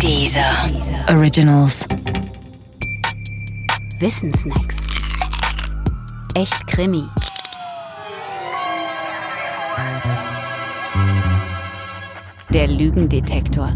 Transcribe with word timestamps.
Dieser 0.00 0.70
Originals. 1.08 1.86
Wissensnacks. 3.98 4.76
Echt 6.34 6.66
Krimi. 6.66 7.04
Der 12.50 12.68
Lügendetektor. 12.68 13.70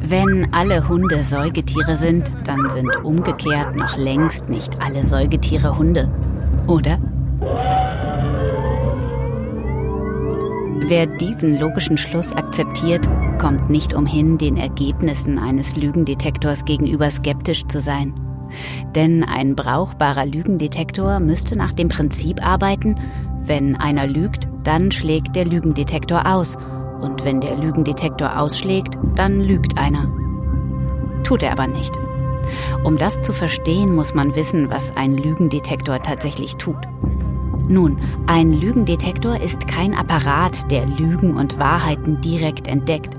Wenn 0.00 0.52
alle 0.54 0.88
Hunde 0.88 1.22
Säugetiere 1.22 1.96
sind, 1.96 2.36
dann 2.44 2.70
sind 2.70 3.04
umgekehrt 3.04 3.76
noch 3.76 3.96
längst 3.96 4.48
nicht 4.48 4.80
alle 4.80 5.04
Säugetiere 5.04 5.76
Hunde, 5.76 6.08
oder? 6.66 6.98
Wer 10.78 11.06
diesen 11.06 11.56
logischen 11.56 11.98
Schluss 11.98 12.32
akzeptiert, 12.32 13.08
kommt 13.38 13.70
nicht 13.70 13.94
umhin, 13.94 14.38
den 14.38 14.56
Ergebnissen 14.56 15.38
eines 15.38 15.76
Lügendetektors 15.76 16.64
gegenüber 16.64 17.10
skeptisch 17.10 17.66
zu 17.66 17.80
sein. 17.80 18.14
Denn 18.94 19.24
ein 19.24 19.56
brauchbarer 19.56 20.26
Lügendetektor 20.26 21.18
müsste 21.18 21.56
nach 21.56 21.72
dem 21.72 21.88
Prinzip 21.88 22.44
arbeiten, 22.46 22.96
wenn 23.40 23.76
einer 23.76 24.06
lügt, 24.06 24.48
dann 24.64 24.90
schlägt 24.90 25.34
der 25.34 25.46
Lügendetektor 25.46 26.26
aus. 26.26 26.56
Und 27.00 27.24
wenn 27.24 27.40
der 27.40 27.56
Lügendetektor 27.56 28.38
ausschlägt, 28.38 28.96
dann 29.14 29.40
lügt 29.40 29.78
einer. 29.78 30.10
Tut 31.24 31.42
er 31.42 31.52
aber 31.52 31.66
nicht. 31.66 31.98
Um 32.84 32.96
das 32.96 33.22
zu 33.22 33.32
verstehen, 33.32 33.94
muss 33.94 34.14
man 34.14 34.36
wissen, 34.36 34.70
was 34.70 34.96
ein 34.96 35.16
Lügendetektor 35.16 36.00
tatsächlich 36.00 36.56
tut. 36.56 36.78
Nun, 37.68 37.98
ein 38.26 38.52
Lügendetektor 38.52 39.40
ist 39.40 39.66
kein 39.66 39.94
Apparat, 39.94 40.70
der 40.70 40.86
Lügen 40.86 41.36
und 41.36 41.58
Wahrheiten 41.58 42.20
direkt 42.20 42.68
entdeckt. 42.68 43.16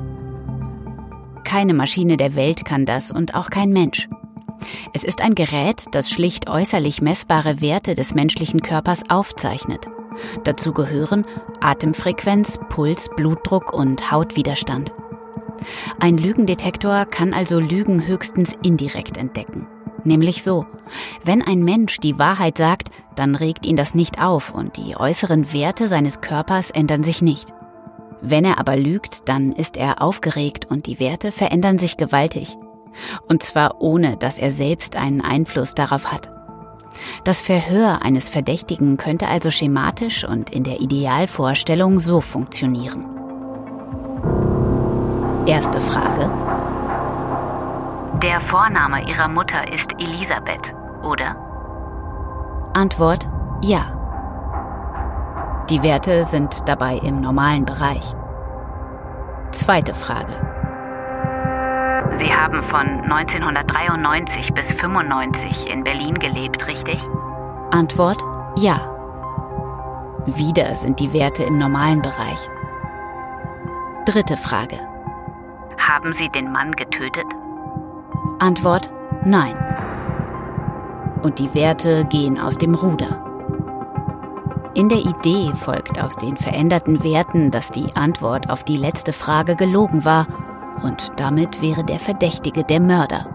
Keine 1.43 1.73
Maschine 1.73 2.15
der 2.15 2.35
Welt 2.35 2.63
kann 2.63 2.85
das 2.85 3.11
und 3.11 3.35
auch 3.35 3.49
kein 3.49 3.71
Mensch. 3.71 4.07
Es 4.93 5.03
ist 5.03 5.21
ein 5.21 5.35
Gerät, 5.35 5.83
das 5.91 6.09
schlicht 6.09 6.49
äußerlich 6.49 7.01
messbare 7.01 7.59
Werte 7.59 7.93
des 7.93 8.15
menschlichen 8.15 8.61
Körpers 8.61 9.09
aufzeichnet. 9.09 9.87
Dazu 10.45 10.71
gehören 10.71 11.25
Atemfrequenz, 11.59 12.59
Puls, 12.69 13.09
Blutdruck 13.15 13.73
und 13.73 14.11
Hautwiderstand. 14.11 14.93
Ein 15.99 16.17
Lügendetektor 16.17 17.05
kann 17.05 17.33
also 17.33 17.59
Lügen 17.59 18.07
höchstens 18.07 18.57
indirekt 18.63 19.17
entdecken. 19.17 19.67
Nämlich 20.07 20.41
so, 20.41 20.65
wenn 21.25 21.41
ein 21.41 21.65
Mensch 21.65 21.97
die 21.97 22.17
Wahrheit 22.17 22.57
sagt, 22.57 22.91
dann 23.15 23.35
regt 23.35 23.65
ihn 23.65 23.75
das 23.75 23.93
nicht 23.93 24.23
auf 24.23 24.53
und 24.53 24.77
die 24.77 24.95
äußeren 24.95 25.51
Werte 25.51 25.89
seines 25.89 26.21
Körpers 26.21 26.71
ändern 26.71 27.03
sich 27.03 27.21
nicht. 27.21 27.53
Wenn 28.21 28.45
er 28.45 28.57
aber 28.57 28.77
lügt, 28.77 29.27
dann 29.27 29.51
ist 29.51 29.75
er 29.75 30.01
aufgeregt 30.01 30.65
und 30.69 30.85
die 30.85 31.01
Werte 31.01 31.33
verändern 31.33 31.77
sich 31.77 31.97
gewaltig. 31.97 32.55
Und 33.27 33.43
zwar 33.43 33.81
ohne, 33.81 34.15
dass 34.15 34.37
er 34.37 34.51
selbst 34.51 34.95
einen 34.95 35.19
Einfluss 35.19 35.75
darauf 35.75 36.09
hat. 36.09 36.31
Das 37.25 37.41
Verhör 37.41 38.01
eines 38.01 38.29
Verdächtigen 38.29 38.95
könnte 38.95 39.27
also 39.27 39.51
schematisch 39.51 40.23
und 40.23 40.51
in 40.51 40.63
der 40.63 40.79
Idealvorstellung 40.79 41.99
so 41.99 42.21
funktionieren. 42.21 43.05
Erste 45.45 45.81
Frage. 45.81 46.46
Der 48.23 48.41
Vorname 48.41 49.07
ihrer 49.07 49.27
Mutter 49.27 49.71
ist 49.71 49.93
Elisabeth, 49.99 50.73
oder? 51.03 51.35
Antwort 52.73 53.29
ja. 53.61 53.91
Die 55.69 55.83
Werte 55.83 56.25
sind 56.25 56.67
dabei 56.67 56.95
im 56.95 57.21
normalen 57.21 57.63
Bereich. 57.63 58.15
Zweite 59.51 59.93
Frage. 59.93 60.33
Sie 62.13 62.33
haben 62.33 62.63
von 62.63 62.87
1993 63.11 64.51
bis 64.51 64.71
95 64.73 65.71
in 65.71 65.83
Berlin 65.83 66.15
gelebt, 66.15 66.65
richtig? 66.65 66.99
Antwort 67.69 68.23
ja. 68.57 68.79
Wieder 70.25 70.73
sind 70.75 70.99
die 70.99 71.13
Werte 71.13 71.43
im 71.43 71.59
normalen 71.59 72.01
Bereich. 72.01 72.49
Dritte 74.05 74.37
Frage. 74.37 74.79
Haben 75.77 76.13
Sie 76.13 76.29
den 76.29 76.51
Mann 76.51 76.71
getötet? 76.71 77.27
Antwort 78.39 78.91
nein. 79.25 79.55
Und 81.21 81.39
die 81.39 81.53
Werte 81.53 82.05
gehen 82.05 82.39
aus 82.39 82.57
dem 82.57 82.75
Ruder. 82.75 83.23
In 84.75 84.89
der 84.89 84.99
Idee 84.99 85.51
folgt 85.55 85.99
aus 86.01 86.15
den 86.17 86.37
veränderten 86.37 87.03
Werten, 87.03 87.49
dass 87.49 87.71
die 87.71 87.95
Antwort 87.95 88.49
auf 88.49 88.63
die 88.63 88.77
letzte 88.77 89.11
Frage 89.11 89.55
gelogen 89.55 90.05
war 90.05 90.27
und 90.83 91.11
damit 91.17 91.61
wäre 91.61 91.83
der 91.83 91.97
Verdächtige 91.97 92.63
der 92.63 92.79
Mörder. 92.79 93.27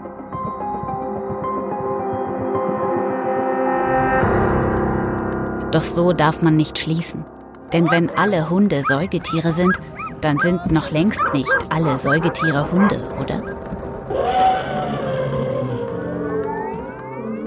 Doch 5.73 5.83
so 5.83 6.13
darf 6.13 6.43
man 6.43 6.55
nicht 6.55 6.79
schließen. 6.79 7.25
Denn 7.73 7.91
wenn 7.91 8.11
alle 8.11 8.51
Hunde 8.51 8.83
Säugetiere 8.83 9.53
sind, 9.53 9.77
dann 10.21 10.39
sind 10.39 10.71
noch 10.71 10.91
längst 10.91 11.21
nicht 11.33 11.53
alle 11.71 11.97
Säugetiere 11.99 12.71
Hunde, 12.71 13.09
oder? 13.19 13.62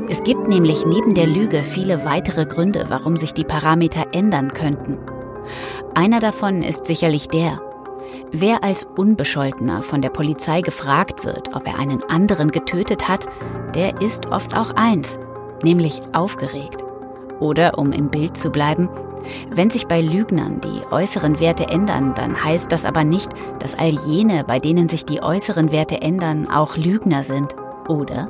Es 0.07 0.23
gibt 0.23 0.47
nämlich 0.47 0.85
neben 0.85 1.15
der 1.15 1.25
Lüge 1.25 1.63
viele 1.63 2.05
weitere 2.05 2.45
Gründe, 2.45 2.85
warum 2.89 3.17
sich 3.17 3.33
die 3.33 3.43
Parameter 3.43 4.05
ändern 4.13 4.53
könnten. 4.53 4.99
Einer 5.95 6.19
davon 6.19 6.61
ist 6.61 6.85
sicherlich 6.85 7.27
der, 7.27 7.59
wer 8.31 8.63
als 8.63 8.85
Unbescholtener 8.85 9.81
von 9.81 10.03
der 10.03 10.09
Polizei 10.09 10.61
gefragt 10.61 11.25
wird, 11.25 11.55
ob 11.55 11.65
er 11.65 11.79
einen 11.79 12.03
anderen 12.03 12.51
getötet 12.51 13.09
hat, 13.09 13.25
der 13.73 13.99
ist 13.99 14.27
oft 14.27 14.55
auch 14.55 14.75
eins, 14.75 15.17
nämlich 15.63 16.01
aufgeregt. 16.13 16.83
Oder, 17.39 17.79
um 17.79 17.91
im 17.91 18.09
Bild 18.09 18.37
zu 18.37 18.51
bleiben, 18.51 18.89
wenn 19.49 19.71
sich 19.71 19.87
bei 19.87 20.01
Lügnern 20.01 20.61
die 20.61 20.93
äußeren 20.93 21.39
Werte 21.39 21.67
ändern, 21.69 22.13
dann 22.13 22.43
heißt 22.43 22.71
das 22.71 22.85
aber 22.85 23.03
nicht, 23.03 23.31
dass 23.57 23.77
all 23.77 23.89
jene, 23.89 24.43
bei 24.43 24.59
denen 24.59 24.87
sich 24.87 25.03
die 25.03 25.23
äußeren 25.23 25.71
Werte 25.71 26.03
ändern, 26.03 26.47
auch 26.47 26.77
Lügner 26.77 27.23
sind, 27.23 27.55
oder? 27.87 28.29